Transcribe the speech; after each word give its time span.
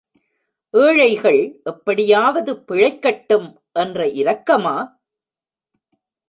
ஏழைகள் 0.73 1.61
எப்படியாவது 1.63 2.53
பிழைக்கட்டும் 2.67 3.47
என்ற 3.73 4.05
இரக்கமா? 4.05 4.75